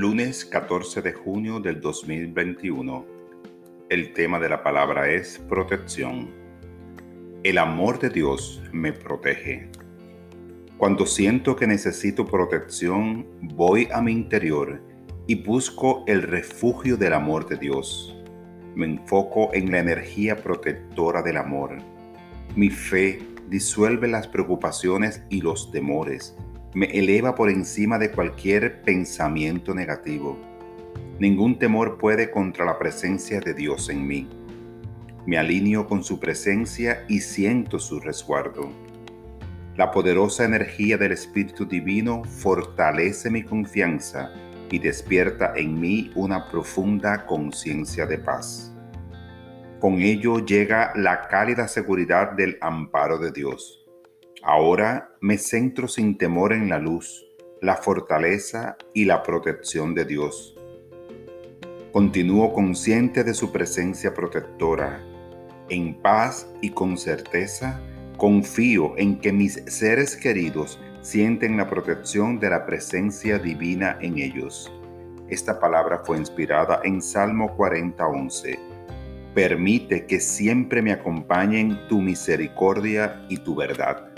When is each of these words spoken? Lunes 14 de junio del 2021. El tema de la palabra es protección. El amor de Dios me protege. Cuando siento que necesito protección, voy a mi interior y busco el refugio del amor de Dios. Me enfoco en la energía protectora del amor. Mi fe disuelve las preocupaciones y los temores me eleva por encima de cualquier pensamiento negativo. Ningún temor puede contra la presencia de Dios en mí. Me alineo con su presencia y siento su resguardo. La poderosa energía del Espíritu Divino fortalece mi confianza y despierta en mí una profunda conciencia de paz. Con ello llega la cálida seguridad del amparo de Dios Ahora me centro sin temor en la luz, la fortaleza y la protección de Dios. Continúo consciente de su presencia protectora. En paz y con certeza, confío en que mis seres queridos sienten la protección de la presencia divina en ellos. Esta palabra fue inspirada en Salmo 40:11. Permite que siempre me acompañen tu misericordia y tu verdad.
Lunes 0.00 0.44
14 0.44 1.02
de 1.02 1.12
junio 1.12 1.58
del 1.58 1.80
2021. 1.80 3.04
El 3.90 4.12
tema 4.12 4.38
de 4.38 4.48
la 4.48 4.62
palabra 4.62 5.10
es 5.10 5.40
protección. 5.48 6.30
El 7.42 7.58
amor 7.58 7.98
de 7.98 8.08
Dios 8.08 8.62
me 8.70 8.92
protege. 8.92 9.68
Cuando 10.76 11.04
siento 11.04 11.56
que 11.56 11.66
necesito 11.66 12.24
protección, 12.24 13.26
voy 13.56 13.88
a 13.92 14.00
mi 14.00 14.12
interior 14.12 14.80
y 15.26 15.34
busco 15.34 16.04
el 16.06 16.22
refugio 16.22 16.96
del 16.96 17.14
amor 17.14 17.48
de 17.48 17.56
Dios. 17.56 18.16
Me 18.76 18.86
enfoco 18.86 19.52
en 19.52 19.72
la 19.72 19.80
energía 19.80 20.36
protectora 20.36 21.22
del 21.22 21.38
amor. 21.38 21.76
Mi 22.54 22.70
fe 22.70 23.20
disuelve 23.48 24.06
las 24.06 24.28
preocupaciones 24.28 25.24
y 25.28 25.40
los 25.40 25.72
temores 25.72 26.36
me 26.78 26.86
eleva 26.96 27.34
por 27.34 27.50
encima 27.50 27.98
de 27.98 28.12
cualquier 28.12 28.82
pensamiento 28.82 29.74
negativo. 29.74 30.38
Ningún 31.18 31.58
temor 31.58 31.98
puede 31.98 32.30
contra 32.30 32.64
la 32.64 32.78
presencia 32.78 33.40
de 33.40 33.52
Dios 33.52 33.88
en 33.88 34.06
mí. 34.06 34.28
Me 35.26 35.38
alineo 35.38 35.88
con 35.88 36.04
su 36.04 36.20
presencia 36.20 37.04
y 37.08 37.18
siento 37.18 37.80
su 37.80 37.98
resguardo. 37.98 38.70
La 39.74 39.90
poderosa 39.90 40.44
energía 40.44 40.96
del 40.96 41.10
Espíritu 41.10 41.66
Divino 41.66 42.22
fortalece 42.22 43.28
mi 43.28 43.42
confianza 43.42 44.30
y 44.70 44.78
despierta 44.78 45.54
en 45.56 45.80
mí 45.80 46.12
una 46.14 46.48
profunda 46.48 47.26
conciencia 47.26 48.06
de 48.06 48.18
paz. 48.18 48.72
Con 49.80 50.00
ello 50.00 50.46
llega 50.46 50.92
la 50.94 51.26
cálida 51.26 51.66
seguridad 51.66 52.34
del 52.34 52.56
amparo 52.60 53.18
de 53.18 53.32
Dios 53.32 53.87
Ahora 54.42 55.10
me 55.20 55.36
centro 55.36 55.88
sin 55.88 56.16
temor 56.16 56.52
en 56.52 56.68
la 56.68 56.78
luz, 56.78 57.26
la 57.60 57.76
fortaleza 57.76 58.76
y 58.94 59.04
la 59.04 59.24
protección 59.24 59.94
de 59.94 60.04
Dios. 60.04 60.56
Continúo 61.92 62.52
consciente 62.52 63.24
de 63.24 63.34
su 63.34 63.50
presencia 63.50 64.14
protectora. 64.14 65.02
En 65.68 66.00
paz 66.00 66.48
y 66.60 66.70
con 66.70 66.96
certeza, 66.96 67.80
confío 68.16 68.96
en 68.96 69.18
que 69.18 69.32
mis 69.32 69.54
seres 69.66 70.16
queridos 70.16 70.80
sienten 71.00 71.56
la 71.56 71.68
protección 71.68 72.38
de 72.38 72.50
la 72.50 72.64
presencia 72.64 73.38
divina 73.38 73.98
en 74.00 74.18
ellos. 74.18 74.72
Esta 75.28 75.58
palabra 75.58 76.02
fue 76.04 76.16
inspirada 76.16 76.80
en 76.84 77.02
Salmo 77.02 77.56
40:11. 77.56 78.56
Permite 79.34 80.06
que 80.06 80.20
siempre 80.20 80.80
me 80.80 80.92
acompañen 80.92 81.76
tu 81.88 82.00
misericordia 82.00 83.26
y 83.28 83.38
tu 83.38 83.56
verdad. 83.56 84.08